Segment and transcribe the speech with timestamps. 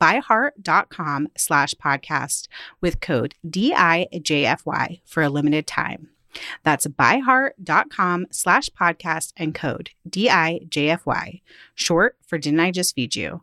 [0.00, 2.48] byheart.com slash podcast
[2.80, 6.10] with code DIJFY for a limited time.
[6.62, 11.40] That's byheart.com slash podcast and code DIJFY,
[11.74, 13.42] short for Didn't I Just Feed You?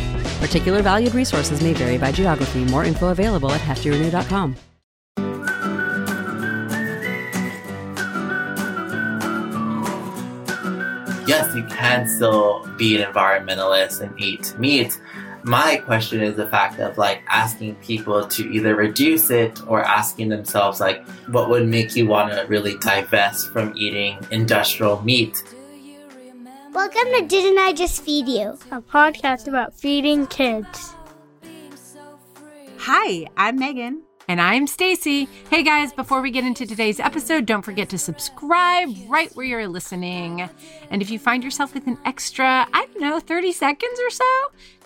[0.41, 2.65] Particular valued resources may vary by geography.
[2.65, 4.55] More info available at heftyrenew.com.
[11.27, 14.99] Yes, you can still be an environmentalist and eat meat.
[15.43, 20.29] My question is the fact of like asking people to either reduce it or asking
[20.29, 25.41] themselves like what would make you want to really divest from eating industrial meat
[26.73, 28.57] Welcome to Didn't I Just Feed You?
[28.71, 30.93] a podcast about feeding kids.
[32.77, 34.03] Hi, I'm Megan.
[34.27, 35.27] And I'm Stacy.
[35.49, 39.67] Hey guys, before we get into today's episode, don't forget to subscribe right where you're
[39.67, 40.47] listening.
[40.89, 44.25] And if you find yourself with an extra, I don't know, 30 seconds or so,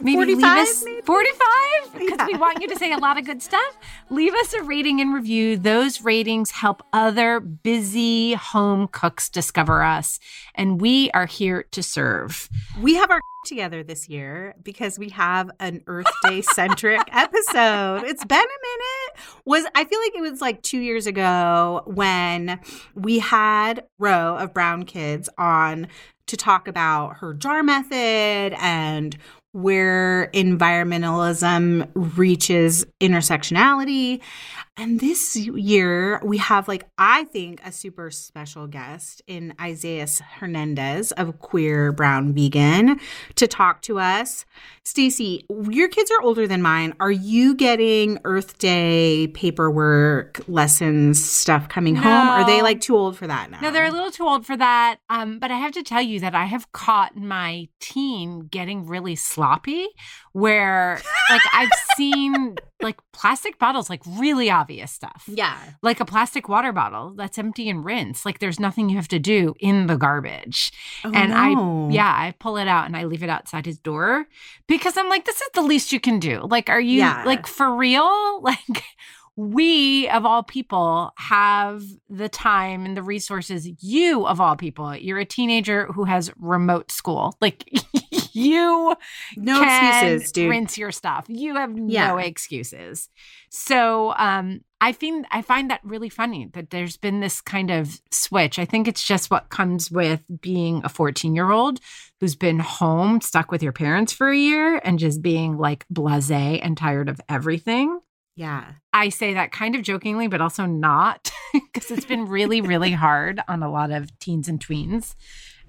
[0.01, 1.01] maybe 45, leave us maybe?
[1.01, 3.78] 45 because we want you to say a lot of good stuff.
[4.09, 5.57] Leave us a rating and review.
[5.57, 10.19] Those ratings help other busy home cooks discover us,
[10.56, 12.50] and we are here to serve.
[12.82, 18.04] We have our together this year because we have an Earth Day centric episode.
[18.04, 19.26] It's been a minute.
[19.46, 22.60] Was I feel like it was like 2 years ago when
[22.96, 25.88] we had Row of Brown Kids on
[26.28, 29.16] to talk about her jar method and
[29.52, 34.22] where environmentalism reaches intersectionality.
[34.78, 40.06] And this year, we have, like, I think, a super special guest in Isaiah
[40.38, 43.00] Hernandez of Queer Brown Vegan
[43.36, 44.46] to talk to us.
[44.84, 46.94] Stacy, your kids are older than mine.
[47.00, 52.28] Are you getting Earth Day paperwork lessons stuff coming home?
[52.28, 53.62] Are they like too old for that now?
[53.62, 54.97] No, they're a little too old for that.
[55.09, 59.16] Um, but I have to tell you that I have caught my teen getting really
[59.16, 59.88] sloppy,
[60.35, 65.23] where like I've seen like plastic bottles, like really obvious stuff.
[65.28, 65.57] Yeah.
[65.81, 68.25] Like a plastic water bottle that's empty and rinse.
[68.25, 70.74] Like there's nothing you have to do in the garbage.
[71.06, 71.88] Oh, and no.
[71.88, 74.25] I, yeah, I pull it out and I leave it outside his door
[74.68, 76.41] because I'm like, this is the least you can do.
[76.41, 77.24] Like, are you Yeah.
[77.25, 78.41] like for real?
[78.41, 78.84] Like,
[79.38, 83.68] we of all people have the time and the resources.
[83.81, 87.35] You of all people, you're a teenager who has remote school.
[87.41, 87.69] Like,
[88.35, 88.96] you
[89.38, 90.50] No can excuses, dude.
[90.50, 91.25] Rinse your stuff.
[91.28, 92.07] You have Yeah.
[92.07, 93.09] no excuses.
[93.50, 98.00] So um I find I find that really funny that there's been this kind of
[98.12, 98.59] switch.
[98.59, 101.79] I think it's just what comes with being a 14 year old
[102.19, 106.59] who's been home, stuck with your parents for a year, and just being like blasé
[106.62, 108.00] and tired of everything.
[108.35, 108.66] Yeah.
[108.94, 113.40] I say that kind of jokingly, but also not, because it's been really, really hard
[113.47, 115.16] on a lot of teens and tweens.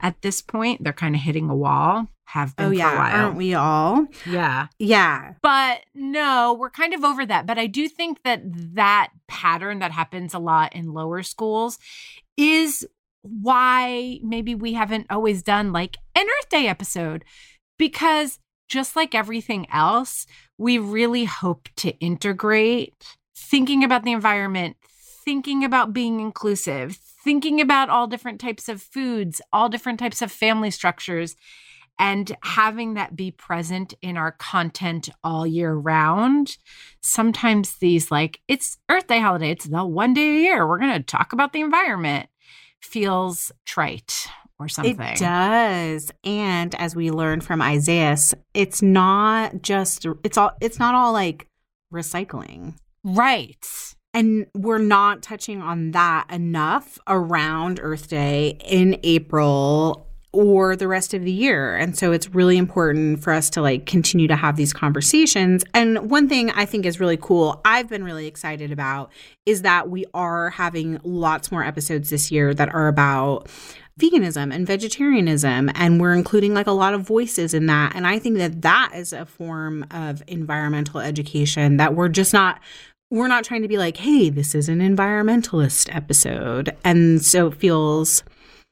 [0.00, 2.08] At this point, they're kind of hitting a wall.
[2.30, 2.90] Have been Oh, yeah.
[2.90, 3.24] for a while.
[3.26, 4.06] Aren't we all?
[4.28, 4.66] Yeah.
[4.80, 5.34] Yeah.
[5.42, 7.46] But no, we're kind of over that.
[7.46, 8.42] But I do think that
[8.74, 11.78] that pattern that happens a lot in lower schools
[12.36, 12.86] is
[13.22, 17.24] why maybe we haven't always done like an Earth Day episode
[17.78, 18.38] because
[18.68, 20.26] just like everything else,
[20.58, 22.94] we really hope to integrate
[23.36, 24.76] thinking about the environment,
[25.24, 30.30] thinking about being inclusive, thinking about all different types of foods, all different types of
[30.30, 31.34] family structures,
[31.98, 36.56] and having that be present in our content all year round.
[37.00, 40.92] Sometimes these, like, it's Earth Day holiday, it's the one day a year, we're going
[40.92, 42.28] to talk about the environment,
[42.80, 44.28] feels trite
[44.60, 45.00] or something.
[45.00, 46.12] It does.
[46.22, 48.16] And as we learned from Isaiah,
[48.54, 51.48] it's not just it's all it's not all like
[51.92, 52.74] recycling.
[53.02, 53.66] Right.
[54.16, 61.12] And we're not touching on that enough around Earth Day in April or the rest
[61.12, 61.76] of the year.
[61.76, 65.64] And so it's really important for us to like continue to have these conversations.
[65.74, 69.12] And one thing I think is really cool, I've been really excited about
[69.44, 73.48] is that we are having lots more episodes this year that are about
[74.00, 78.18] veganism and vegetarianism and we're including like a lot of voices in that and i
[78.18, 82.60] think that that is a form of environmental education that we're just not
[83.10, 87.54] we're not trying to be like hey this is an environmentalist episode and so it
[87.54, 88.24] feels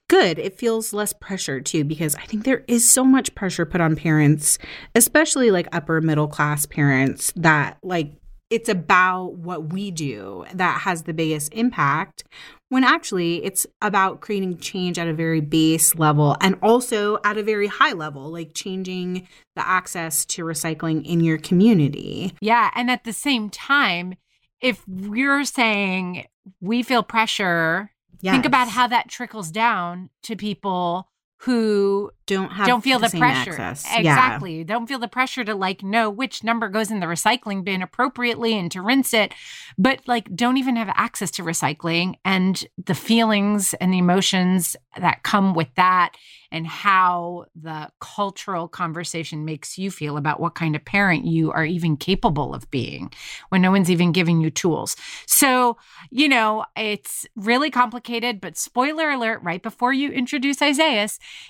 [0.08, 3.80] good it feels less pressure too because i think there is so much pressure put
[3.80, 4.58] on parents
[4.94, 8.12] especially like upper middle class parents that like
[8.50, 12.24] it's about what we do that has the biggest impact
[12.68, 17.42] when actually it's about creating change at a very base level and also at a
[17.42, 19.26] very high level like changing
[19.56, 22.70] the access to recycling in your community Yeah.
[22.74, 24.16] And at the same time,
[24.64, 26.26] if we're saying
[26.62, 27.90] we feel pressure,
[28.32, 31.08] think about how that trickles down to people
[31.40, 33.52] who don't have don't feel the, same pressure.
[33.52, 33.84] access.
[33.90, 33.98] Yeah.
[33.98, 34.64] Exactly.
[34.64, 38.58] Don't feel the pressure to like know which number goes in the recycling bin appropriately
[38.58, 39.34] and to rinse it,
[39.76, 45.22] but like don't even have access to recycling and the feelings and the emotions that
[45.22, 46.14] come with that
[46.54, 51.64] and how the cultural conversation makes you feel about what kind of parent you are
[51.64, 53.12] even capable of being
[53.48, 54.94] when no one's even giving you tools.
[55.26, 55.76] So,
[56.10, 61.08] you know, it's really complicated, but spoiler alert right before you introduce Isaiah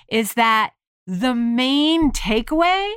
[0.09, 0.71] is that
[1.07, 2.91] the main takeaway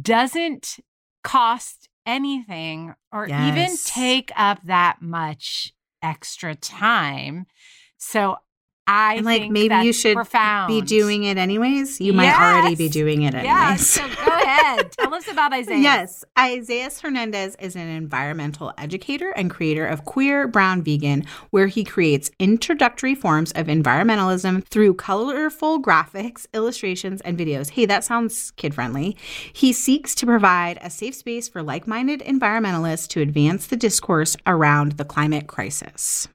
[0.00, 0.78] doesn't
[1.22, 5.72] cost anything or even take up that much
[6.02, 7.46] extra time.
[7.96, 8.38] So
[8.86, 10.68] I and like think maybe you should profound.
[10.68, 12.00] be doing it anyways.
[12.00, 13.46] You might already be doing it anyways.
[13.46, 13.76] Yeah.
[13.76, 14.92] So go ahead.
[14.98, 15.78] Tell us about Isaiah.
[15.78, 21.84] Yes, Isaiah Hernandez is an environmental educator and creator of Queer Brown Vegan, where he
[21.84, 27.70] creates introductory forms of environmentalism through colorful graphics, illustrations, and videos.
[27.70, 29.16] Hey, that sounds kid friendly.
[29.52, 34.36] He seeks to provide a safe space for like minded environmentalists to advance the discourse
[34.44, 36.28] around the climate crisis.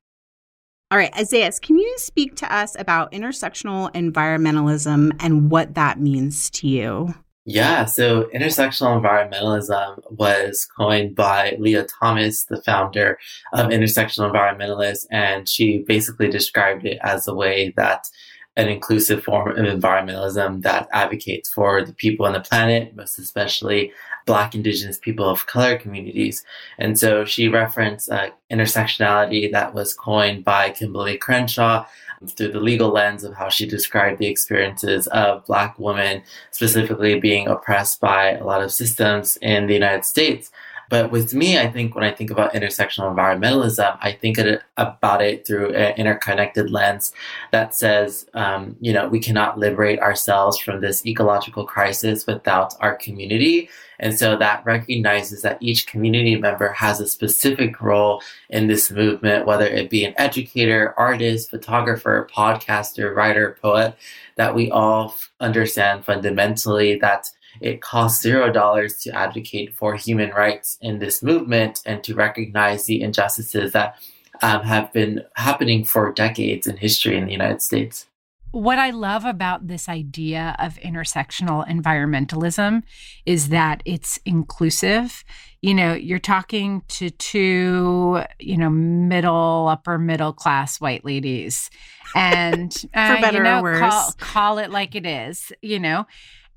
[0.89, 6.49] All right, Isaiah, can you speak to us about intersectional environmentalism and what that means
[6.51, 7.13] to you?
[7.43, 13.17] Yeah, so intersectional environmentalism was coined by Leah Thomas, the founder
[13.53, 18.07] of Intersectional Environmentalists, and she basically described it as a way that
[18.55, 23.91] an inclusive form of environmentalism that advocates for the people on the planet, most especially
[24.27, 26.45] Black, Indigenous, people of color communities.
[26.77, 31.87] And so she referenced uh, intersectionality that was coined by Kimberlé Crenshaw
[32.35, 36.21] through the legal lens of how she described the experiences of Black women
[36.51, 40.51] specifically being oppressed by a lot of systems in the United States.
[40.89, 45.21] But with me, I think when I think about intersectional environmentalism, I think it, about
[45.21, 47.11] it through an interconnected lens
[47.51, 52.95] that says, um, you know, we cannot liberate ourselves from this ecological crisis without our
[52.95, 53.69] community.
[53.99, 59.47] And so that recognizes that each community member has a specific role in this movement,
[59.47, 63.95] whether it be an educator, artist, photographer, podcaster, writer, poet,
[64.35, 67.31] that we all f- understand fundamentally that
[67.61, 72.85] it costs zero dollars to advocate for human rights in this movement and to recognize
[72.85, 73.97] the injustices that
[74.41, 78.07] um, have been happening for decades in history in the United States.
[78.51, 82.83] What I love about this idea of intersectional environmentalism
[83.25, 85.23] is that it's inclusive.
[85.61, 91.69] You know, you're talking to two, you know, middle, upper middle class white ladies.
[92.15, 93.79] And uh, better you or worse.
[93.79, 96.05] Call, call it like it is, you know.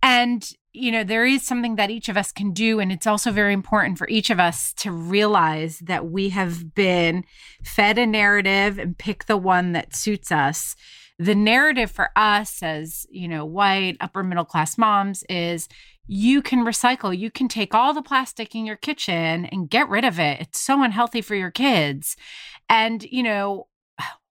[0.02, 2.80] And you know, there is something that each of us can do.
[2.80, 7.24] And it's also very important for each of us to realize that we have been
[7.64, 10.76] fed a narrative and pick the one that suits us.
[11.18, 15.68] The narrative for us as, you know, white, upper middle class moms is
[16.06, 17.16] you can recycle.
[17.16, 20.40] You can take all the plastic in your kitchen and get rid of it.
[20.40, 22.16] It's so unhealthy for your kids.
[22.68, 23.66] And, you know,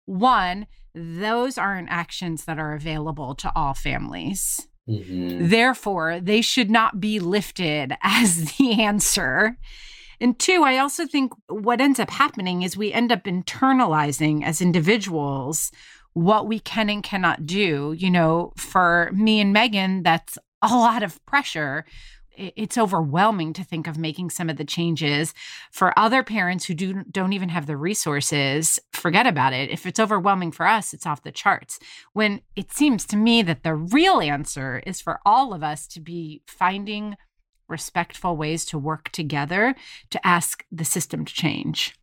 [0.05, 4.69] one, those aren't actions that are available to all families.
[4.89, 5.49] Mhm.
[5.51, 9.57] Therefore, they should not be lifted as the answer.
[10.21, 14.63] And two, I also think what ends up happening is we end up internalizing as
[14.63, 15.71] individuals
[16.15, 17.95] what we can and cannot do.
[17.97, 21.85] You know, for me and Megan, that's a lot of pressure.
[22.37, 25.33] It's overwhelming to think of making some of the changes.
[25.73, 29.71] For other parents who do, don't even have the resources, forget about it.
[29.71, 31.79] If it's overwhelming for us, it's off the charts
[32.13, 36.01] when it seems to me that the real answer is for all of us to
[36.01, 37.17] be finding
[37.69, 39.75] respectful ways to work together
[40.11, 41.95] to ask the system to change.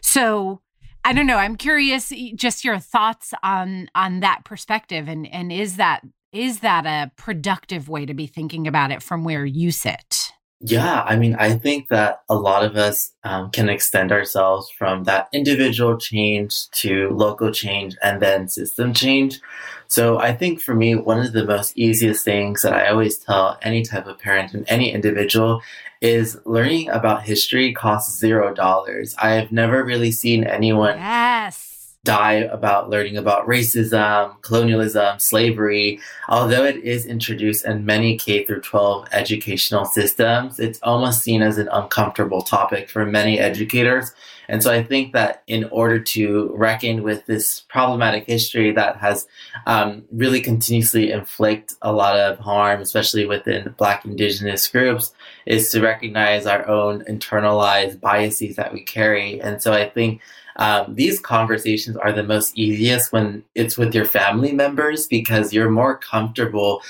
[0.00, 0.60] So,
[1.04, 1.38] I don't know.
[1.38, 6.86] I'm curious just your thoughts on on that perspective and and is that is that
[6.86, 10.32] a productive way to be thinking about it from where you sit?
[10.64, 15.04] Yeah, I mean, I think that a lot of us um, can extend ourselves from
[15.04, 19.40] that individual change to local change and then system change.
[19.88, 23.58] So I think for me, one of the most easiest things that I always tell
[23.62, 25.62] any type of parent and any individual
[26.00, 29.16] is learning about history costs zero dollars.
[29.20, 31.71] I have never really seen anyone yes
[32.04, 36.00] die about learning about racism, colonialism, slavery.
[36.28, 41.58] Although it is introduced in many K through 12 educational systems, it's almost seen as
[41.58, 44.12] an uncomfortable topic for many educators.
[44.48, 49.26] And so I think that in order to reckon with this problematic history that has
[49.66, 55.12] um, really continuously inflict a lot of harm, especially within Black Indigenous groups,
[55.46, 59.40] is to recognize our own internalized biases that we carry.
[59.40, 60.20] And so I think
[60.56, 65.70] um, these conversations are the most easiest when it's with your family members because you're
[65.70, 66.82] more comfortable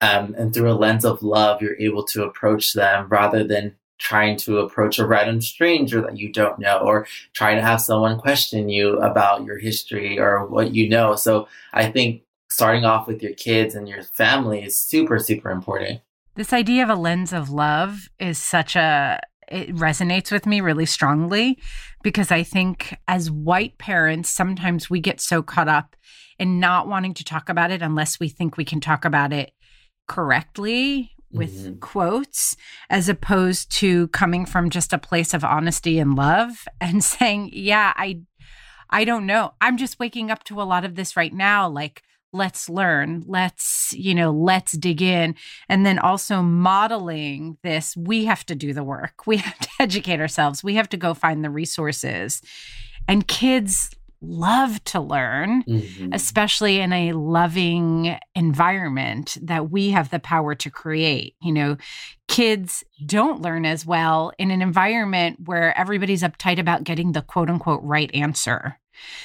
[0.00, 4.36] um, and through a lens of love, you're able to approach them rather than trying
[4.36, 8.68] to approach a random stranger that you don't know or trying to have someone question
[8.68, 11.16] you about your history or what you know.
[11.16, 16.00] So I think starting off with your kids and your family is super, super important.
[16.34, 20.86] This idea of a lens of love is such a it resonates with me really
[20.86, 21.58] strongly
[22.02, 25.96] because I think as white parents, sometimes we get so caught up
[26.38, 29.52] in not wanting to talk about it unless we think we can talk about it
[30.06, 31.78] correctly with mm-hmm.
[31.78, 32.56] quotes,
[32.88, 37.92] as opposed to coming from just a place of honesty and love and saying, Yeah,
[37.96, 38.22] I
[38.88, 39.54] I don't know.
[39.60, 41.68] I'm just waking up to a lot of this right now.
[41.68, 45.34] Like, let's learn let's you know let's dig in.
[45.68, 49.26] And then also modeling this we have to do the work.
[49.26, 50.62] We have to educate ourselves.
[50.62, 52.42] We have to go find the resources.
[53.08, 53.90] And kids
[54.22, 56.12] love to learn mm-hmm.
[56.12, 61.34] especially in a loving environment that we have the power to create.
[61.42, 61.76] You know
[62.28, 67.48] kids don't learn as well in an environment where everybody's uptight about getting the quote
[67.48, 68.78] unquote right answer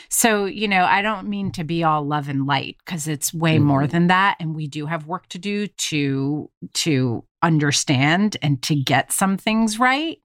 [0.10, 3.56] so, you know, I don't mean to be all love and light because it's way
[3.56, 3.66] mm-hmm.
[3.66, 8.76] more than that and we do have work to do to to understand and to
[8.76, 10.20] get some things right.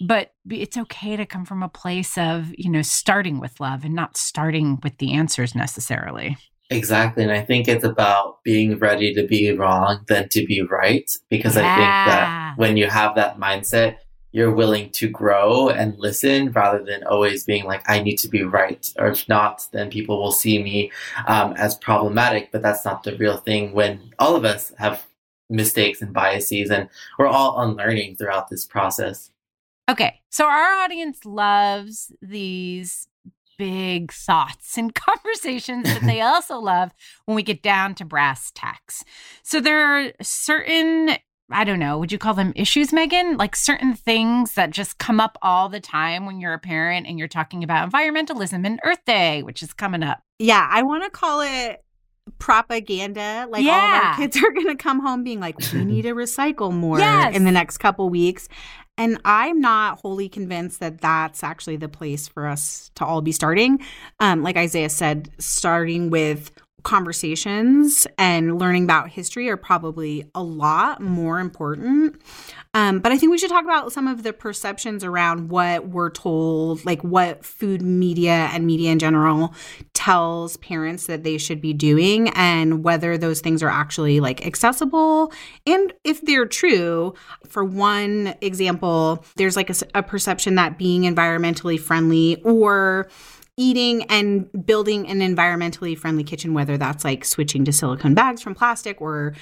[0.00, 3.94] But it's okay to come from a place of, you know, starting with love and
[3.94, 6.36] not starting with the answers necessarily.
[6.70, 7.22] Exactly.
[7.22, 11.10] And I think it's about being ready to be wrong than to be right.
[11.30, 11.62] Because yeah.
[11.62, 13.96] I think that when you have that mindset,
[14.32, 18.42] you're willing to grow and listen rather than always being like, I need to be
[18.42, 18.86] right.
[18.98, 20.92] Or if not, then people will see me
[21.26, 22.52] um, as problematic.
[22.52, 25.06] But that's not the real thing when all of us have
[25.50, 29.30] mistakes and biases and we're all unlearning throughout this process.
[29.88, 30.20] Okay.
[30.28, 33.08] So our audience loves these
[33.56, 36.92] big thoughts and conversations that they also love
[37.24, 39.04] when we get down to brass tacks.
[39.42, 41.16] So there are certain
[41.50, 43.36] I don't know, would you call them issues, Megan?
[43.38, 47.18] Like certain things that just come up all the time when you're a parent and
[47.18, 50.20] you're talking about environmentalism and Earth Day, which is coming up.
[50.38, 51.82] Yeah, I want to call it
[52.38, 53.46] propaganda.
[53.48, 53.72] Like yeah.
[53.72, 56.72] all of our kids are going to come home being like, we need to recycle
[56.72, 57.34] more yes.
[57.34, 58.48] in the next couple weeks.
[58.98, 63.32] And I'm not wholly convinced that that's actually the place for us to all be
[63.32, 63.80] starting.
[64.18, 66.50] Um, like Isaiah said, starting with
[66.84, 72.20] conversations and learning about history are probably a lot more important.
[72.74, 76.10] Um, but I think we should talk about some of the perceptions around what we're
[76.10, 79.54] told, like what food media and media in general
[79.94, 85.32] tells parents that they should be doing, and whether those things are actually like accessible.
[85.66, 87.14] And if they're true,
[87.46, 93.08] for one example, there's like a, a perception that being environmentally friendly or
[93.58, 98.54] eating and building an environmentally friendly kitchen, whether that's like switching to silicone bags from
[98.54, 99.34] plastic or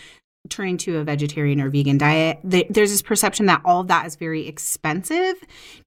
[0.49, 4.17] turning to a vegetarian or vegan diet, there's this perception that all of that is
[4.17, 5.35] very expensive.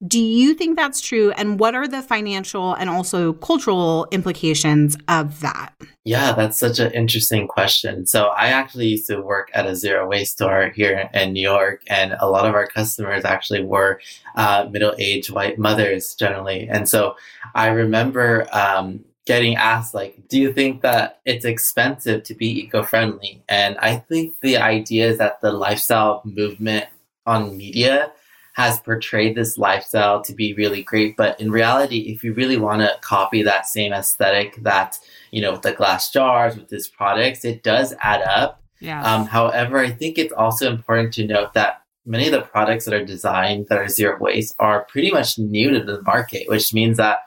[0.06, 1.32] Do you think that's true?
[1.32, 5.74] And what are the financial and also cultural implications of that?
[6.06, 8.08] Yeah, that's such an interesting question.
[8.08, 11.84] So, I actually used to work at a zero waste store here in New York,
[11.88, 14.02] and a lot of our customers actually were
[14.36, 16.68] uh, middle aged white mothers generally.
[16.70, 17.16] And so,
[17.54, 23.44] I remember um, getting asked like do you think that it's expensive to be eco-friendly?
[23.48, 26.86] And i think the idea is that the lifestyle movement
[27.26, 28.12] on media
[28.54, 31.16] has portrayed this lifestyle to be really great.
[31.16, 34.98] But in reality if you really want to copy that same aesthetic that
[35.32, 38.62] you know with the glass jars with these products it does add up.
[38.82, 39.04] Yeah.
[39.04, 42.94] Um, however i think it's also important to note that many of the products that
[42.94, 46.98] are designed that are zero waste are pretty much new to the market, which means
[46.98, 47.20] that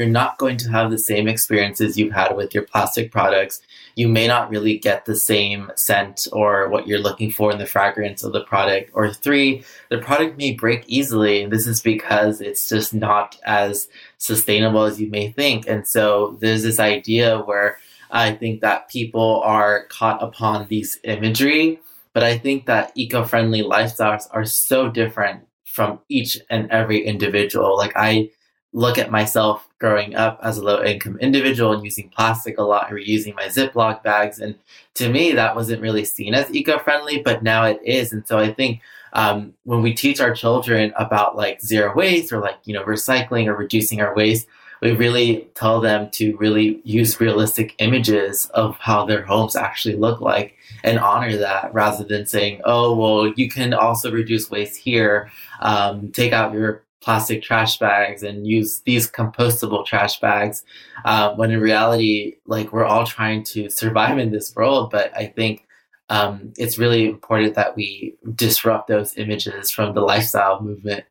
[0.00, 3.60] you're not going to have the same experiences you've had with your plastic products.
[3.96, 7.66] You may not really get the same scent or what you're looking for in the
[7.66, 8.92] fragrance of the product.
[8.94, 11.44] Or three, the product may break easily.
[11.44, 15.68] This is because it's just not as sustainable as you may think.
[15.68, 17.76] And so there's this idea where
[18.10, 21.78] I think that people are caught upon these imagery,
[22.14, 27.76] but I think that eco friendly lifestyles are so different from each and every individual.
[27.76, 28.30] Like I
[28.72, 32.90] look at myself growing up as a low income individual and using plastic a lot,
[32.90, 34.38] reusing my Ziploc bags.
[34.38, 34.54] And
[34.94, 38.12] to me, that wasn't really seen as eco friendly, but now it is.
[38.12, 38.80] And so I think
[39.12, 43.46] um, when we teach our children about like zero waste or like, you know, recycling
[43.46, 44.46] or reducing our waste,
[44.80, 50.20] we really tell them to really use realistic images of how their homes actually look
[50.20, 55.30] like and honor that rather than saying, oh, well, you can also reduce waste here.
[55.60, 60.64] Um, take out your plastic trash bags and use these compostable trash bags
[61.04, 64.90] uh, when in reality like we're all trying to survive in this world.
[64.90, 65.66] But i think
[66.10, 71.04] um, it's really important that we disrupt those images from the lifestyle movement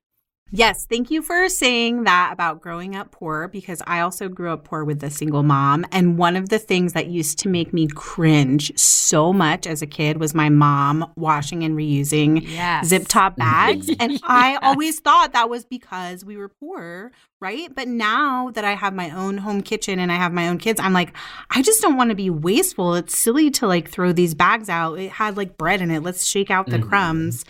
[0.51, 4.63] Yes, thank you for saying that about growing up poor because I also grew up
[4.63, 5.85] poor with a single mom.
[5.91, 9.87] And one of the things that used to make me cringe so much as a
[9.87, 12.87] kid was my mom washing and reusing yes.
[12.87, 13.89] zip top bags.
[13.99, 14.21] and yes.
[14.23, 17.73] I always thought that was because we were poor, right?
[17.73, 20.79] But now that I have my own home kitchen and I have my own kids,
[20.79, 21.15] I'm like,
[21.51, 22.95] I just don't want to be wasteful.
[22.95, 24.97] It's silly to like throw these bags out.
[24.97, 26.01] It had like bread in it.
[26.01, 26.89] Let's shake out the mm-hmm.
[26.89, 27.45] crumbs.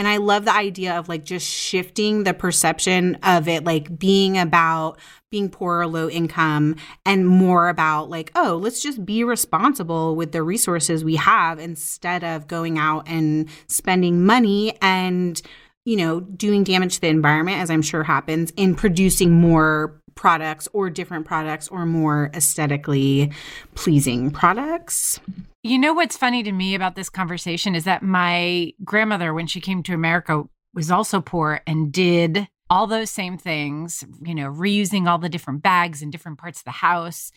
[0.00, 4.38] And I love the idea of like just shifting the perception of it, like being
[4.38, 4.98] about
[5.30, 10.32] being poor or low income and more about like, oh, let's just be responsible with
[10.32, 15.42] the resources we have instead of going out and spending money and
[15.84, 20.66] you know, doing damage to the environment, as I'm sure happens, in producing more products
[20.72, 23.32] or different products or more aesthetically
[23.74, 25.20] pleasing products.
[25.62, 29.60] You know what's funny to me about this conversation is that my grandmother, when she
[29.60, 35.06] came to America, was also poor and did all those same things, you know, reusing
[35.06, 37.30] all the different bags in different parts of the house.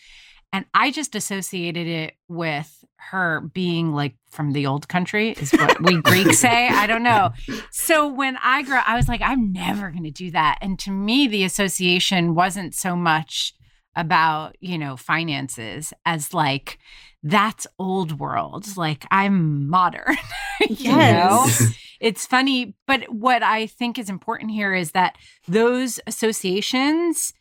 [0.54, 5.82] And I just associated it with her being like from the old country, is what
[5.82, 6.70] we Greeks say.
[6.70, 7.32] I don't know.
[7.72, 10.60] So when I grew up, I was like, I'm never going to do that.
[10.62, 13.54] And to me, the association wasn't so much
[13.96, 16.78] about, you know, finances as like,
[17.24, 18.78] that's old world.
[18.78, 20.18] Like I'm modern.
[20.70, 21.60] yes.
[21.62, 21.68] know?
[22.00, 27.32] It's funny, but what I think is important here is that those associations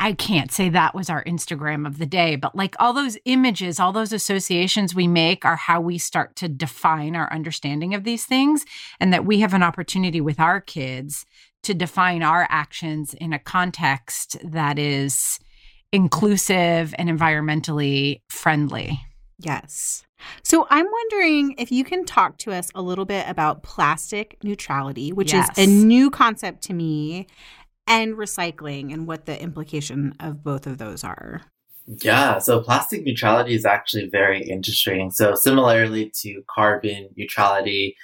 [0.00, 3.80] I can't say that was our Instagram of the day, but like all those images,
[3.80, 8.24] all those associations we make are how we start to define our understanding of these
[8.24, 8.64] things.
[9.00, 11.26] And that we have an opportunity with our kids
[11.64, 15.40] to define our actions in a context that is
[15.92, 19.00] inclusive and environmentally friendly.
[19.38, 20.04] Yes.
[20.42, 25.12] So I'm wondering if you can talk to us a little bit about plastic neutrality,
[25.12, 25.56] which yes.
[25.56, 27.26] is a new concept to me,
[27.86, 31.40] and recycling and what the implication of both of those are.
[31.86, 35.10] Yeah, so plastic neutrality is actually very interesting.
[35.10, 37.96] So, similarly to carbon neutrality,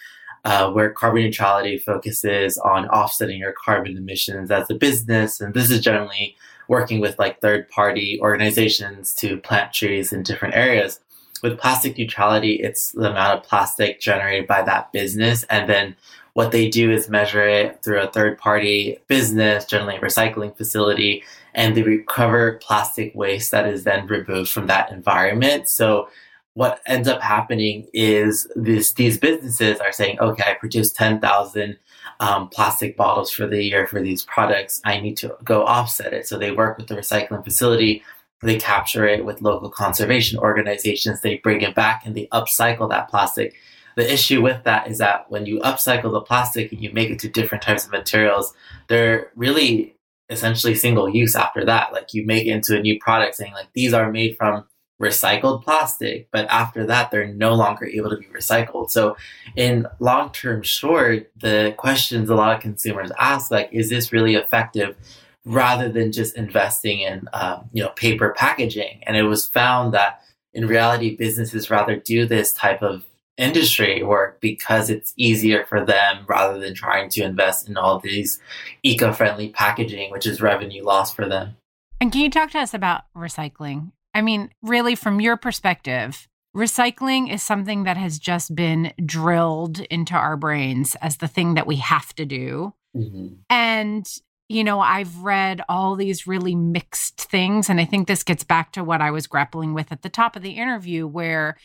[0.46, 5.70] uh, where carbon neutrality focuses on offsetting your carbon emissions as a business, and this
[5.70, 6.34] is generally
[6.66, 10.98] working with like third party organizations to plant trees in different areas.
[11.44, 15.94] With plastic neutrality, it's the amount of plastic generated by that business and then
[16.34, 21.22] what they do is measure it through a third party business, generally a recycling facility,
[21.54, 25.68] and they recover plastic waste that is then removed from that environment.
[25.68, 26.08] So
[26.54, 31.76] what ends up happening is this, these businesses are saying, okay, I produce 10,000
[32.20, 34.80] um, plastic bottles for the year for these products.
[34.84, 36.26] I need to go offset it.
[36.26, 38.02] So they work with the recycling facility.
[38.44, 41.20] They capture it with local conservation organizations.
[41.20, 43.54] They bring it back and they upcycle that plastic
[43.96, 47.18] the issue with that is that when you upcycle the plastic and you make it
[47.20, 48.52] to different types of materials,
[48.88, 49.96] they're really
[50.30, 51.92] essentially single use after that.
[51.92, 54.64] Like you make it into a new product saying like these are made from
[55.00, 58.90] recycled plastic, but after that they're no longer able to be recycled.
[58.90, 59.16] So
[59.54, 64.34] in long term short, the questions a lot of consumers ask like, is this really
[64.34, 64.96] effective?
[65.44, 70.22] Rather than just investing in um, you know paper packaging, and it was found that
[70.52, 73.04] in reality businesses rather do this type of
[73.36, 78.38] industry work because it's easier for them rather than trying to invest in all these
[78.84, 81.56] eco-friendly packaging which is revenue loss for them
[82.00, 87.32] and can you talk to us about recycling i mean really from your perspective recycling
[87.32, 91.76] is something that has just been drilled into our brains as the thing that we
[91.76, 92.72] have to do.
[92.96, 93.34] Mm-hmm.
[93.50, 94.06] And,
[94.48, 97.70] you know, I've read all these really mixed things.
[97.70, 100.36] And I think this gets back to what I was grappling with at the top
[100.36, 101.56] of the interview, where,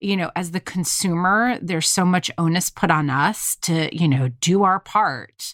[0.00, 4.28] you know, as the consumer, there's so much onus put on us to, you know,
[4.40, 5.52] do our part.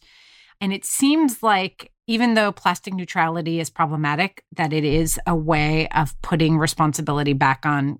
[0.60, 5.88] And it seems like even though plastic neutrality is problematic, that it is a way
[5.88, 7.98] of putting responsibility back on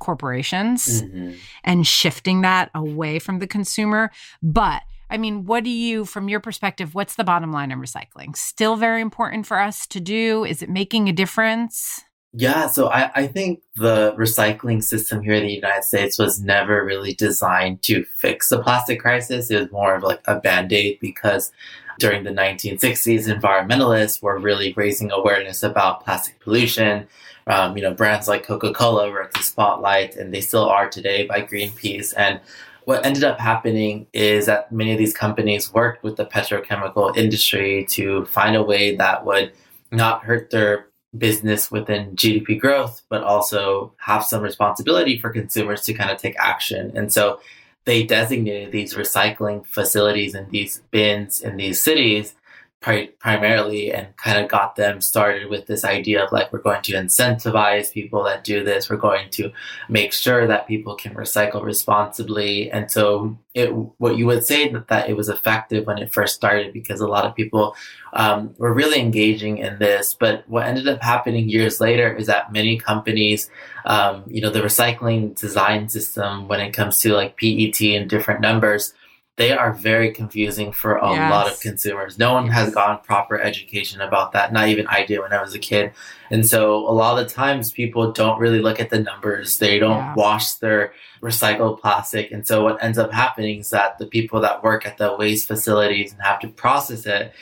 [0.00, 1.32] corporations mm-hmm.
[1.62, 4.10] and shifting that away from the consumer.
[4.42, 8.36] But I mean, what do you, from your perspective, what's the bottom line on recycling?
[8.36, 10.44] Still very important for us to do?
[10.44, 12.02] Is it making a difference?
[12.36, 16.84] Yeah, so I, I think the recycling system here in the United States was never
[16.84, 19.50] really designed to fix the plastic crisis.
[19.50, 21.52] It was more of like a band aid because
[22.00, 27.06] during the 1960s, environmentalists were really raising awareness about plastic pollution.
[27.46, 30.88] Um, you know, brands like Coca Cola were at the spotlight, and they still are
[30.88, 32.12] today by Greenpeace.
[32.16, 32.40] And
[32.84, 37.86] what ended up happening is that many of these companies worked with the petrochemical industry
[37.90, 39.52] to find a way that would
[39.90, 45.94] not hurt their business within GDP growth, but also have some responsibility for consumers to
[45.94, 46.92] kind of take action.
[46.96, 47.40] And so
[47.84, 52.34] they designated these recycling facilities and these bins in these cities
[52.84, 56.82] pri- primarily and kind of got them started with this idea of like we're going
[56.82, 58.90] to incentivize people that do this.
[58.90, 59.50] We're going to
[59.88, 62.70] make sure that people can recycle responsibly.
[62.70, 66.34] And so it what you would say that, that it was effective when it first
[66.34, 67.74] started because a lot of people
[68.12, 70.12] um, were really engaging in this.
[70.12, 73.48] But what ended up happening years later is that many companies
[73.86, 78.42] um, you know the recycling design system when it comes to like PET and different
[78.42, 78.92] numbers
[79.36, 81.30] they are very confusing for a yes.
[81.30, 82.18] lot of consumers.
[82.18, 84.52] No one has gotten proper education about that.
[84.52, 85.92] Not even I did when I was a kid.
[86.30, 89.58] And so a lot of the times people don't really look at the numbers.
[89.58, 90.14] They don't yeah.
[90.14, 92.30] wash their recycled plastic.
[92.30, 95.48] And so what ends up happening is that the people that work at the waste
[95.48, 97.32] facilities and have to process it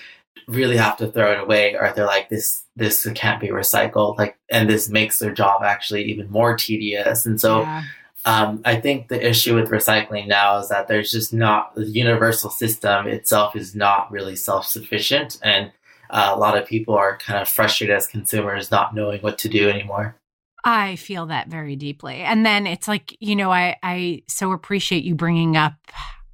[0.49, 4.37] really have to throw it away or they're like this this can't be recycled like
[4.51, 7.85] and this makes their job actually even more tedious and so yeah
[8.25, 12.51] um, I think the issue with recycling now is that there's just not the universal
[12.51, 15.73] system itself is not really self sufficient, and
[16.11, 19.49] uh, a lot of people are kind of frustrated as consumers not knowing what to
[19.49, 20.17] do anymore.
[20.65, 25.05] I feel that very deeply, and then it's like you know I I so appreciate
[25.05, 25.75] you bringing up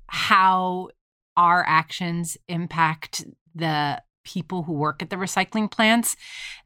[0.08, 0.90] how
[1.36, 3.24] our actions impact
[3.54, 6.16] the people who work at the recycling plants.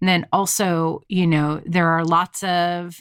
[0.00, 3.00] And then also, you know, there are lots of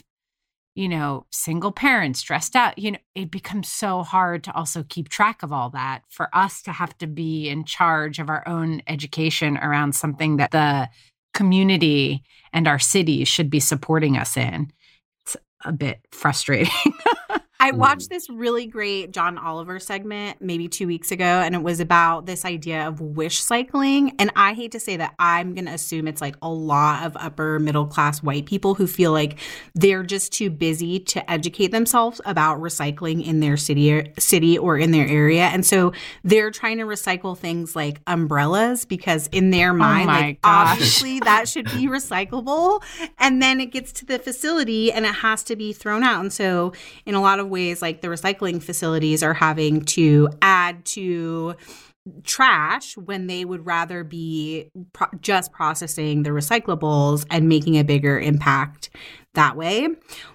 [0.74, 5.08] you know, single parents stressed out, you know, it becomes so hard to also keep
[5.08, 8.82] track of all that for us to have to be in charge of our own
[8.86, 10.88] education around something that the
[11.34, 14.72] community and our city should be supporting us in.
[15.24, 16.72] It's a bit frustrating.
[17.62, 17.78] I mm-hmm.
[17.78, 22.26] watched this really great John Oliver segment maybe two weeks ago, and it was about
[22.26, 24.16] this idea of wish cycling.
[24.18, 27.16] And I hate to say that I'm going to assume it's like a lot of
[27.16, 29.38] upper middle class white people who feel like
[29.76, 34.90] they're just too busy to educate themselves about recycling in their city, city or in
[34.90, 35.92] their area, and so
[36.24, 40.72] they're trying to recycle things like umbrellas because in their oh mind, oh like gosh.
[40.72, 42.82] obviously that should be recyclable,
[43.20, 46.20] and then it gets to the facility and it has to be thrown out.
[46.20, 46.72] And so
[47.06, 51.54] in a lot of ways, like the recycling facilities are having to add to
[52.24, 58.18] trash when they would rather be pro- just processing the recyclables and making a bigger
[58.18, 58.90] impact
[59.34, 59.88] that way,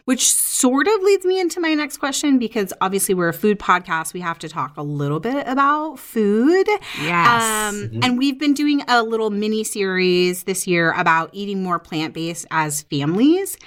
[0.05, 4.13] which sort of leads me into my next question because obviously we're a food podcast.
[4.13, 6.67] We have to talk a little bit about food.
[7.01, 7.43] Yes.
[7.43, 7.99] Um, mm-hmm.
[8.01, 12.47] And we've been doing a little mini series this year about eating more plant based
[12.49, 13.57] as families.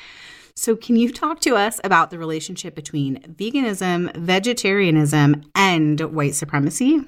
[0.60, 7.00] So, can you talk to us about the relationship between veganism, vegetarianism, and white supremacy?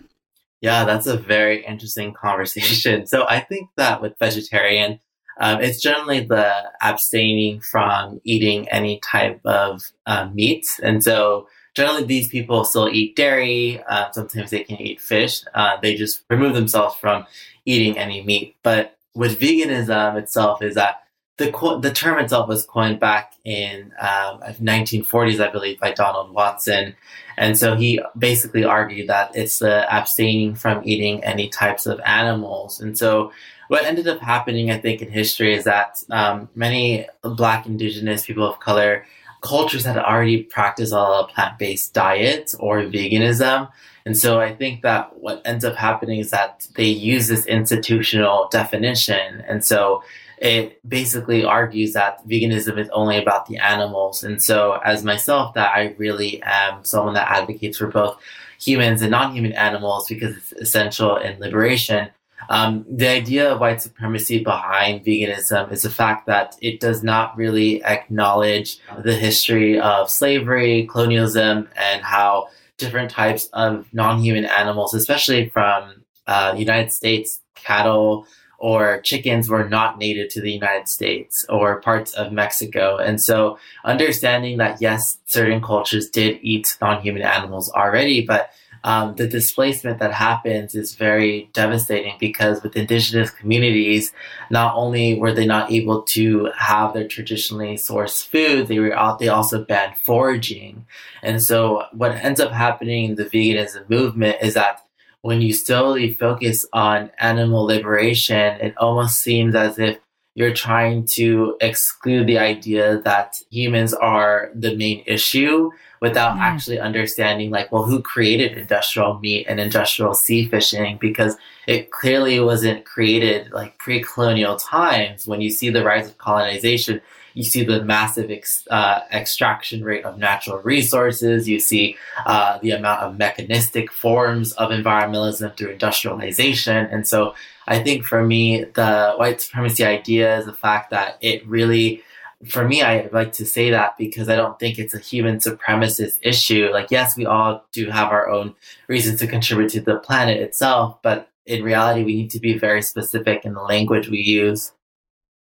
[0.63, 3.07] Yeah, that's a very interesting conversation.
[3.07, 5.01] So, I think that with vegetarian,
[5.39, 10.65] um, it's generally the abstaining from eating any type of uh, meat.
[10.83, 13.83] And so, generally, these people still eat dairy.
[13.87, 15.45] Uh, sometimes they can eat fish.
[15.55, 17.27] Uh, they just remove themselves from
[17.67, 18.57] eating any meat.
[18.63, 21.02] But with veganism itself, is that
[21.39, 26.95] the the term itself was coined back in um, 1940s, I believe, by Donald Watson,
[27.37, 32.81] and so he basically argued that it's the abstaining from eating any types of animals.
[32.81, 33.33] And so,
[33.69, 38.47] what ended up happening, I think, in history is that um, many Black, Indigenous people
[38.47, 39.05] of color
[39.43, 43.71] cultures had already practiced a plant based diet or veganism.
[44.07, 48.49] And so I think that what ends up happening is that they use this institutional
[48.51, 49.43] definition.
[49.47, 50.03] And so
[50.43, 54.25] it basically argues that veganism is only about the animals.
[54.25, 58.21] And so, as myself, that I really am someone that advocates for both
[58.61, 62.11] humans and non human animals because it's essential in liberation.
[62.49, 67.37] Um, the idea of white supremacy behind veganism is the fact that it does not
[67.37, 74.93] really acknowledge the history of slavery, colonialism, and how different types of non human animals,
[74.93, 78.27] especially from uh, United States, cattle,
[78.63, 82.97] or chickens were not native to the United States or parts of Mexico.
[82.97, 88.53] And so understanding that yes, certain cultures did eat non-human animals already, but
[88.85, 94.13] um, the displacement that happens is very devastating because with indigenous communities,
[94.49, 99.19] not only were they not able to have their traditionally sourced food, they were out,
[99.19, 100.87] they also banned foraging.
[101.21, 104.85] And so what ends up happening in the veganism movement is that
[105.23, 109.99] when you solely focus on animal liberation, it almost seems as if
[110.35, 116.41] you're trying to exclude the idea that humans are the main issue without mm.
[116.41, 122.41] actually understanding like well who created industrial meat and industrial sea fishing because it clearly
[122.41, 127.01] wasn't created like pre-colonial times when you see the rise of colonization
[127.35, 131.49] you see the massive ex, uh, extraction rate of natural resources.
[131.49, 136.87] You see uh, the amount of mechanistic forms of environmentalism through industrialization.
[136.87, 137.35] And so
[137.67, 142.03] I think for me, the white supremacy idea is the fact that it really
[142.49, 146.19] for me, I like to say that because I don't think it's a human supremacist
[146.23, 146.71] issue.
[146.73, 148.55] Like, yes, we all do have our own
[148.89, 152.83] reasons to contribute to the planet itself, but in reality, we need to be very
[152.83, 154.73] specific in the language we use.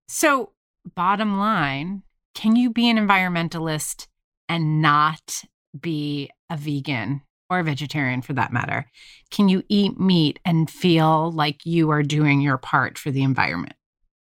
[0.08, 0.52] So,
[0.96, 2.04] bottom line,
[2.36, 4.08] can you be an environmentalist
[4.48, 5.44] and not
[5.80, 8.86] be a vegan or a vegetarian for that matter?
[9.30, 13.74] Can you eat meat and feel like you are doing your part for the environment?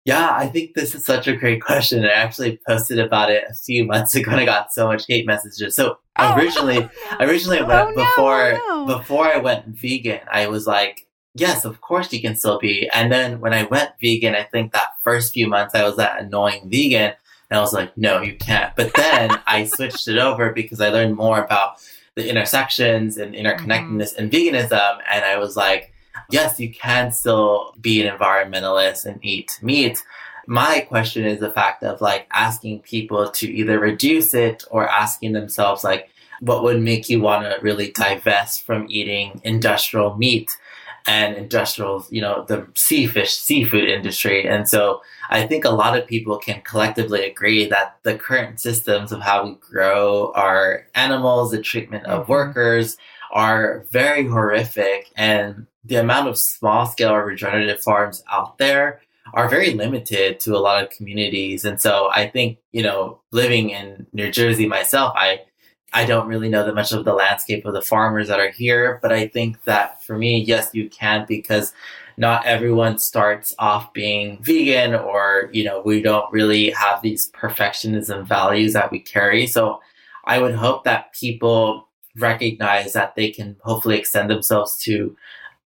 [0.04, 2.02] Yeah, I think this is such a great question.
[2.02, 5.26] I actually posted about it a few months ago and I got so much hate
[5.26, 5.76] messages.
[5.76, 6.88] So oh, originally,
[7.20, 8.98] originally oh, oh before no, no.
[8.98, 11.06] before I went vegan, I was like,
[11.40, 12.88] yes, of course you can still be.
[12.92, 16.20] And then when I went vegan, I think that first few months I was that
[16.20, 17.14] annoying vegan.
[17.50, 18.74] And I was like, no, you can't.
[18.76, 21.78] But then I switched it over because I learned more about
[22.14, 24.24] the intersections and interconnectedness mm-hmm.
[24.24, 24.98] in veganism.
[25.10, 25.92] And I was like,
[26.30, 30.02] yes, you can still be an environmentalist and eat meat.
[30.46, 35.32] My question is the fact of like asking people to either reduce it or asking
[35.32, 40.50] themselves like, what would make you want to really divest from eating industrial meat?
[41.06, 44.46] And industrial, you know, the sea fish, seafood industry.
[44.46, 49.12] And so I think a lot of people can collectively agree that the current systems
[49.12, 52.32] of how we grow our animals, the treatment of mm-hmm.
[52.32, 52.96] workers
[53.30, 55.10] are very horrific.
[55.16, 59.00] And the amount of small scale or regenerative farms out there
[59.34, 61.64] are very limited to a lot of communities.
[61.64, 65.42] And so I think, you know, living in New Jersey myself, I
[65.92, 68.98] I don't really know that much of the landscape of the farmers that are here,
[69.00, 71.72] but I think that for me, yes, you can because
[72.18, 78.26] not everyone starts off being vegan or, you know, we don't really have these perfectionism
[78.26, 79.46] values that we carry.
[79.46, 79.80] So
[80.24, 85.16] I would hope that people recognize that they can hopefully extend themselves to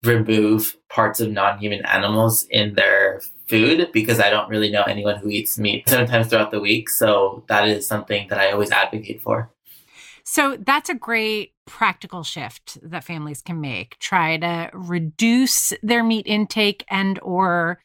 [0.04, 5.30] remove parts of non-human animals in their food because I don't really know anyone who
[5.30, 6.88] eats meat sometimes throughout the week.
[6.88, 9.51] So that is something that I always advocate for.
[10.24, 13.98] So that's a great practical shift that families can make.
[13.98, 17.80] Try to reduce their meat intake and or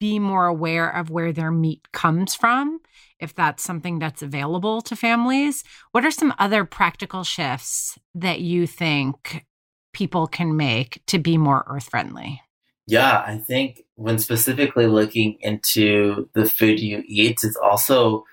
[0.00, 2.80] be more aware of where their meat comes from
[3.18, 5.62] if that's something that's available to families.
[5.92, 9.44] What are some other practical shifts that you think
[9.92, 12.40] people can make to be more earth friendly?
[12.86, 18.24] Yeah, I think when specifically looking into the food you eat, it's also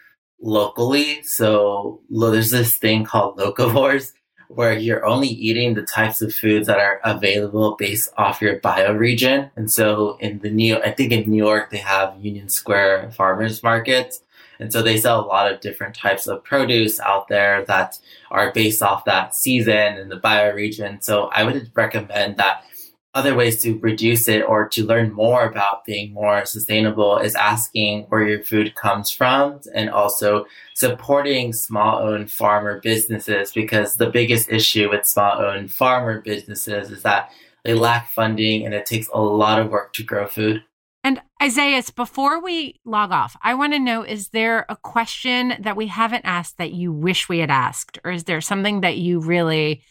[0.42, 1.24] locally.
[1.24, 4.14] So there's this thing called locavores
[4.50, 9.52] where you're only eating the types of foods that are available based off your bioregion.
[9.56, 13.62] And so in the New, I think in New York, they have Union Square farmers
[13.62, 14.22] markets.
[14.60, 18.00] And so they sell a lot of different types of produce out there that
[18.32, 21.04] are based off that season and the bioregion.
[21.04, 22.64] So I would recommend that
[23.14, 28.04] other ways to reduce it or to learn more about being more sustainable is asking
[28.10, 34.50] where your food comes from and also supporting small owned farmer businesses because the biggest
[34.50, 37.32] issue with small owned farmer businesses is that
[37.64, 40.64] they lack funding and it takes a lot of work to grow food.
[41.04, 45.78] And Isaiah, before we log off, I want to know is there a question that
[45.78, 47.98] we haven't asked that you wish we had asked?
[48.04, 49.84] Or is there something that you really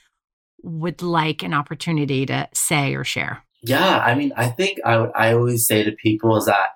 [0.63, 3.43] would like an opportunity to say or share?
[3.63, 6.71] Yeah, I mean, I think I, I always say to people is that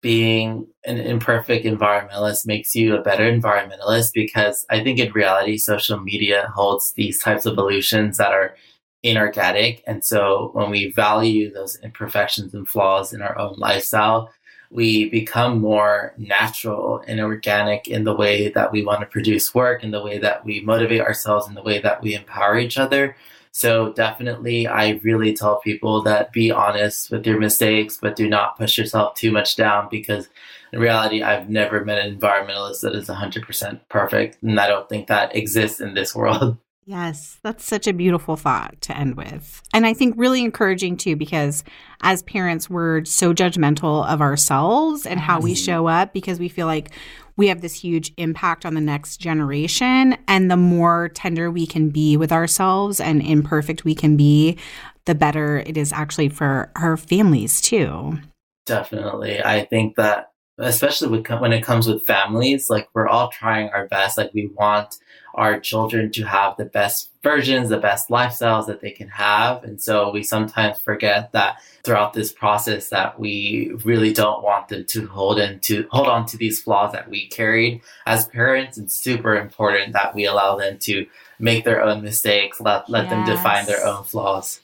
[0.00, 5.98] being an imperfect environmentalist makes you a better environmentalist because I think in reality, social
[5.98, 8.54] media holds these types of illusions that are
[9.02, 9.82] inorganic.
[9.86, 14.30] And so when we value those imperfections and flaws in our own lifestyle,
[14.70, 19.84] we become more natural and organic in the way that we want to produce work,
[19.84, 23.16] in the way that we motivate ourselves, in the way that we empower each other.
[23.52, 28.58] So definitely, I really tell people that be honest with your mistakes, but do not
[28.58, 30.28] push yourself too much down because
[30.74, 34.42] in reality, I've never met an environmentalist that is 100% perfect.
[34.42, 36.58] And I don't think that exists in this world.
[36.86, 39.62] Yes, that's such a beautiful thought to end with.
[39.72, 41.64] And I think really encouraging too, because
[42.02, 46.66] as parents, we're so judgmental of ourselves and how we show up because we feel
[46.66, 46.90] like
[47.36, 50.18] we have this huge impact on the next generation.
[50.28, 54.58] And the more tender we can be with ourselves and imperfect we can be,
[55.06, 58.18] the better it is actually for our families too.
[58.66, 59.42] Definitely.
[59.42, 64.16] I think that especially when it comes with families, like we're all trying our best.
[64.16, 64.98] Like we want
[65.34, 69.64] our children to have the best versions, the best lifestyles that they can have.
[69.64, 74.84] And so we sometimes forget that throughout this process that we really don't want them
[74.84, 78.78] to hold into hold on to these flaws that we carried as parents.
[78.78, 81.06] It's super important that we allow them to
[81.40, 83.10] make their own mistakes, let let yes.
[83.10, 84.60] them define their own flaws.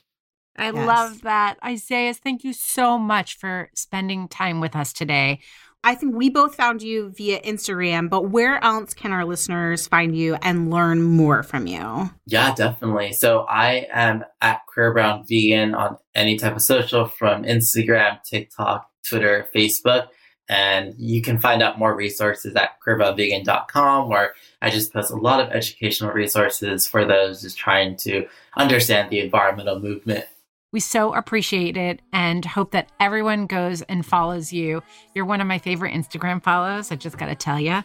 [0.57, 0.87] I yes.
[0.87, 1.59] love that.
[1.65, 5.41] Isaiah, thank you so much for spending time with us today.
[5.83, 10.15] I think we both found you via Instagram, but where else can our listeners find
[10.17, 12.11] you and learn more from you?
[12.27, 13.15] Yeah, definitely.
[13.15, 18.91] So I am at Queer Brown Vegan on any type of social from Instagram, TikTok,
[19.09, 20.09] Twitter, Facebook.
[20.51, 25.41] And you can find out more resources at queerbrownvegan.com, where I just post a lot
[25.41, 30.25] of educational resources for those just trying to understand the environmental movement
[30.73, 34.83] we so appreciate it and hope that everyone goes and follows you.
[35.15, 36.93] You're one of my favorite Instagram follows.
[36.93, 37.83] I just got to tell you.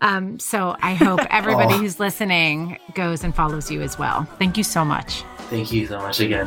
[0.00, 1.78] Um, so I hope everybody oh.
[1.78, 4.24] who's listening goes and follows you as well.
[4.38, 5.22] Thank you so much.
[5.50, 6.46] Thank you so much again.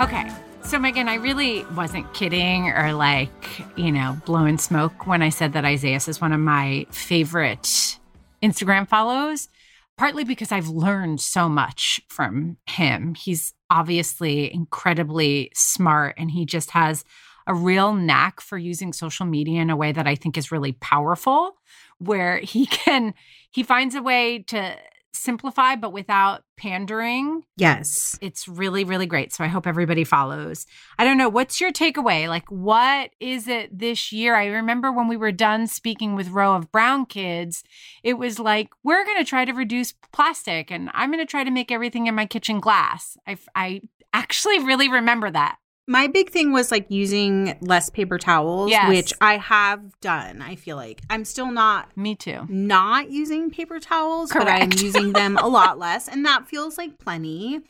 [0.00, 0.30] Okay.
[0.62, 5.52] So, Megan, I really wasn't kidding or like, you know, blowing smoke when I said
[5.52, 7.98] that Isaiah is one of my favorite
[8.42, 9.48] Instagram follows
[9.96, 13.14] partly because I've learned so much from him.
[13.14, 17.04] He's obviously incredibly smart and he just has
[17.46, 20.72] a real knack for using social media in a way that I think is really
[20.72, 21.56] powerful
[21.98, 23.14] where he can
[23.50, 24.76] he finds a way to
[25.12, 27.42] simplify but without pandering.
[27.56, 28.18] Yes.
[28.20, 29.32] It's really, really great.
[29.32, 30.66] So I hope everybody follows.
[30.98, 31.28] I don't know.
[31.28, 32.28] What's your takeaway?
[32.28, 34.34] Like, what is it this year?
[34.34, 37.62] I remember when we were done speaking with Row of Brown Kids,
[38.02, 41.44] it was like, we're going to try to reduce plastic and I'm going to try
[41.44, 43.16] to make everything in my kitchen glass.
[43.26, 45.58] I, I actually really remember that.
[45.88, 48.88] My big thing was like using less paper towels, yes.
[48.88, 50.40] which I have done.
[50.40, 52.46] I feel like I'm still not Me too.
[52.48, 54.46] Not using paper towels, Correct.
[54.46, 57.60] but I'm using them a lot less and that feels like plenty.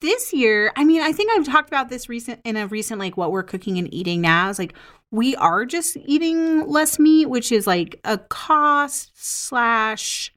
[0.00, 3.18] This year, I mean, I think I've talked about this recent in a recent like
[3.18, 4.74] what we're cooking and eating now is like
[5.10, 10.32] we are just eating less meat, which is like a cost slash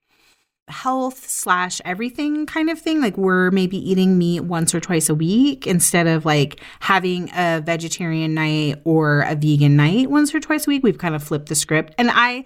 [0.68, 3.02] health slash everything kind of thing.
[3.02, 7.62] Like we're maybe eating meat once or twice a week instead of like having a
[7.62, 10.84] vegetarian night or a vegan night once or twice a week.
[10.84, 11.94] We've kind of flipped the script.
[11.98, 12.46] And I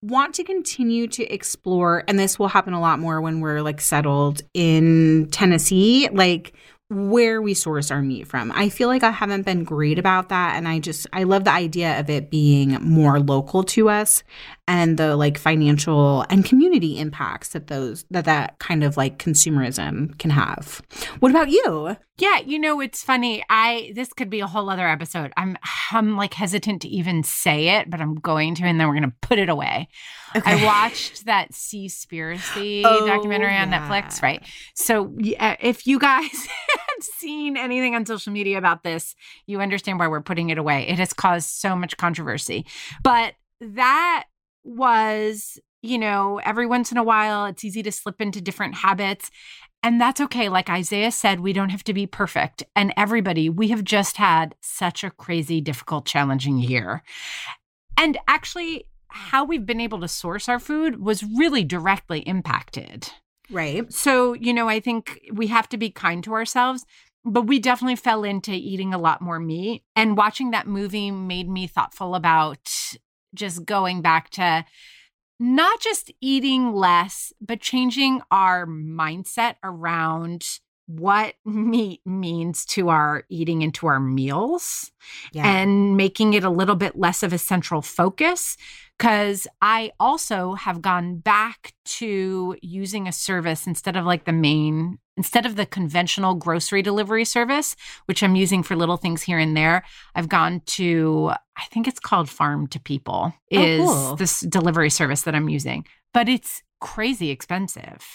[0.00, 3.80] want to continue to explore, and this will happen a lot more when we're like
[3.80, 6.08] settled in Tennessee.
[6.10, 6.54] Like
[6.90, 8.50] where we source our meat from.
[8.54, 11.52] I feel like I haven't been great about that and I just I love the
[11.52, 14.22] idea of it being more local to us
[14.66, 20.18] and the like financial and community impacts that those that that kind of like consumerism
[20.18, 20.80] can have.
[21.20, 21.96] What about you?
[22.18, 23.44] Yeah, you know it's funny.
[23.48, 25.32] I this could be a whole other episode.
[25.36, 25.56] I'm
[25.92, 29.10] I'm like hesitant to even say it, but I'm going to and then we're going
[29.10, 29.88] to put it away.
[30.36, 30.62] Okay.
[30.62, 33.88] I watched that Seaspiracy oh, documentary on yeah.
[33.88, 34.42] Netflix, right?
[34.74, 36.30] So yeah, uh, if you guys
[36.68, 39.14] have seen anything on social media about this,
[39.46, 40.88] you understand why we're putting it away.
[40.88, 42.66] It has caused so much controversy.
[43.02, 44.24] But that
[44.64, 49.30] was, you know, every once in a while, it's easy to slip into different habits.
[49.82, 50.48] And that's okay.
[50.48, 52.64] Like Isaiah said, we don't have to be perfect.
[52.74, 57.02] And everybody, we have just had such a crazy, difficult, challenging year.
[57.96, 63.10] And actually, how we've been able to source our food was really directly impacted.
[63.50, 63.90] Right.
[63.92, 66.84] So, you know, I think we have to be kind to ourselves,
[67.24, 69.84] but we definitely fell into eating a lot more meat.
[69.96, 72.70] And watching that movie made me thoughtful about
[73.34, 74.64] just going back to
[75.38, 80.44] not just eating less, but changing our mindset around
[80.86, 84.90] what meat means to our eating into our meals
[85.32, 85.46] Yeah.
[85.46, 88.56] and making it a little bit less of a central focus.
[88.98, 94.98] Because I also have gone back to using a service instead of like the main,
[95.18, 99.54] instead of the conventional grocery delivery service, which I'm using for little things here and
[99.56, 99.82] there.
[100.14, 104.16] I've gone to, I think it's called Farm to People, Oh, is cool.
[104.16, 108.06] this delivery service that I'm using, but it's crazy expensive.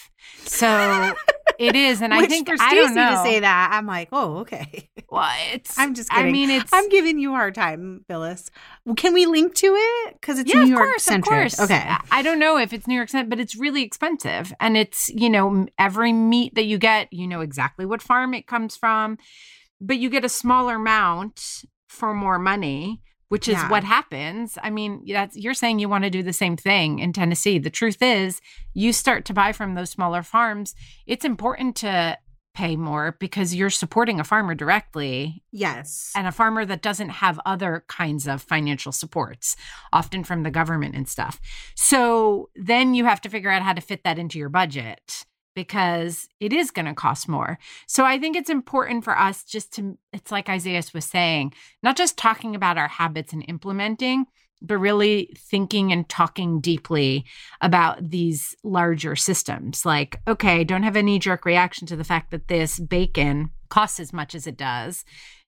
[0.44, 1.14] So
[1.58, 2.02] it is.
[2.02, 3.10] And I think, for I Stacy don't know.
[3.10, 4.88] to say that, I'm like, oh, okay.
[5.10, 5.78] Well, it's.
[5.78, 6.26] I'm just Kidding.
[6.26, 6.72] I mean, it's.
[6.72, 8.50] I'm giving you a hard time, Phyllis.
[8.84, 10.14] Well, can we link to it?
[10.20, 11.26] Because it's yeah, New of York course, centric.
[11.26, 11.60] of course.
[11.60, 11.74] Okay.
[11.86, 15.08] I- I don't know if it's New York Cent, but it's really expensive, and it's
[15.10, 19.18] you know every meat that you get, you know exactly what farm it comes from,
[19.80, 23.00] but you get a smaller amount for more money.
[23.28, 23.68] Which is Yeah.
[23.70, 24.58] what happens.
[24.62, 27.58] I mean, you're saying you want to do the same thing in Tennessee.
[27.58, 28.40] The truth is,
[28.74, 30.74] you start to buy from those smaller farms.
[31.06, 32.18] It's important to
[32.54, 36.12] pay more because you're supporting a farmer directly Yes.
[36.14, 39.56] and a farmer that doesn't have other kinds of financial supports,
[39.92, 41.40] often from the government and stuff.
[41.74, 45.24] So then you have to figure out how to fit that into your budget
[45.54, 47.58] because it is going to cost more.
[47.86, 51.96] So I think it's important for us just to, it's like Isaiah was saying, not
[51.96, 54.26] just talking about our habits and implementing,
[54.60, 57.24] but really thinking and talking deeply
[57.60, 59.84] about these larger systems.
[59.84, 64.00] Like, okay, don't have a knee jerk reaction to the fact that this bacon costs
[64.00, 65.04] as much as it does.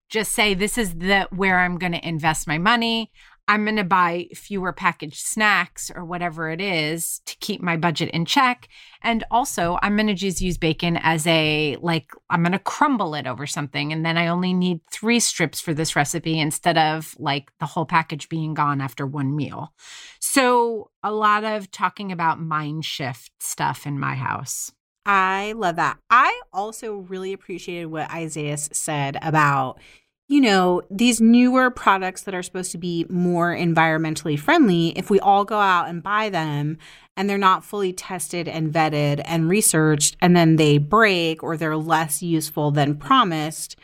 [0.08, 3.10] Just say, this is the where I'm going to invest my money.
[3.48, 8.10] I'm going to buy fewer packaged snacks or whatever it is to keep my budget
[8.10, 8.68] in check.
[9.02, 13.14] And also, I'm going to just use bacon as a like, I'm going to crumble
[13.14, 13.92] it over something.
[13.92, 17.86] And then I only need three strips for this recipe instead of like the whole
[17.86, 19.72] package being gone after one meal.
[20.20, 24.72] So, a lot of talking about mind shift stuff in my house.
[25.06, 25.98] I love that.
[26.10, 29.78] I also really appreciated what Isaiah said about,
[30.28, 34.88] you know, these newer products that are supposed to be more environmentally friendly.
[34.98, 36.78] If we all go out and buy them
[37.16, 41.76] and they're not fully tested and vetted and researched, and then they break or they're
[41.76, 43.76] less useful than promised,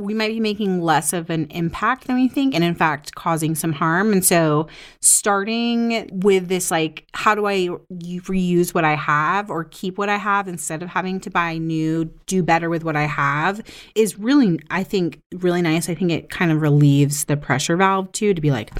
[0.00, 3.54] we might be making less of an impact than we think and in fact causing
[3.54, 4.12] some harm.
[4.12, 4.66] And so
[5.00, 10.16] starting with this like how do i reuse what i have or keep what i
[10.16, 13.60] have instead of having to buy new do better with what i have
[13.94, 15.88] is really i think really nice.
[15.88, 18.72] I think it kind of relieves the pressure valve too to be like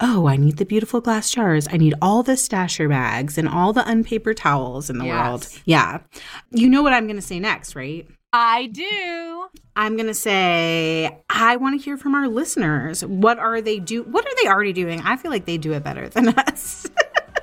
[0.00, 1.68] oh i need the beautiful glass jars.
[1.70, 5.48] I need all the stasher bags and all the unpaper towels in the world.
[5.64, 6.00] Yeah.
[6.50, 9.46] You know what i'm going to say next right I do.
[9.76, 13.04] I'm going to say I want to hear from our listeners.
[13.04, 15.00] What are they do what are they already doing?
[15.02, 16.84] I feel like they do it better than us.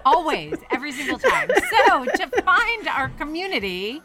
[0.06, 1.50] Always, every single time.
[1.88, 4.02] So, to find our community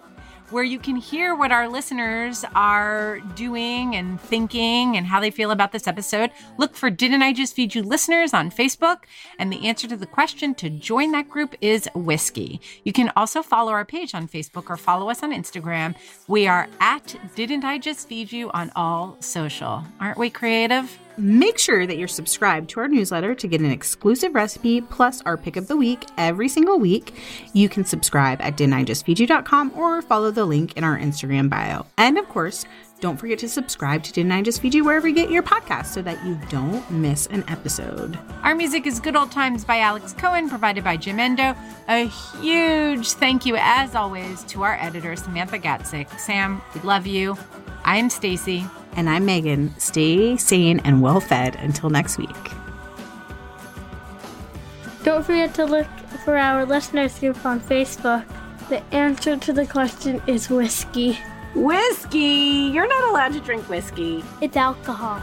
[0.51, 5.51] where you can hear what our listeners are doing and thinking and how they feel
[5.51, 8.99] about this episode, look for Didn't I Just Feed You listeners on Facebook.
[9.39, 12.61] And the answer to the question to join that group is whiskey.
[12.85, 15.95] You can also follow our page on Facebook or follow us on Instagram.
[16.29, 19.85] We are at Didn't I Just Feed You on all social.
[20.01, 20.99] Aren't we creative?
[21.19, 25.39] Make sure that you're subscribed to our newsletter to get an exclusive recipe plus our
[25.39, 27.15] pick of the week every single week.
[27.55, 31.87] You can subscribe at didn'tijustfeedyou.com or follow the link in our Instagram bio.
[31.97, 32.67] And of course,
[33.01, 35.87] don't forget to subscribe to Didn't I Just Feed You wherever you get your podcast
[35.87, 38.19] so that you don't miss an episode.
[38.43, 41.55] Our music is Good Old Times by Alex Cohen, provided by Jim Endo.
[41.89, 42.07] A
[42.41, 46.19] huge thank you, as always, to our editor, Samantha Gatzik.
[46.19, 47.37] Sam, we love you.
[47.85, 48.67] I'm Stacy.
[48.97, 49.79] And I'm Megan.
[49.79, 52.35] Stay sane and well fed until next week.
[55.05, 55.87] Don't forget to look
[56.25, 58.25] for our listeners group on Facebook.
[58.71, 61.19] The answer to the question is whiskey.
[61.55, 62.71] Whiskey!
[62.73, 64.25] You're not allowed to drink whiskey.
[64.41, 65.23] It's alcohol.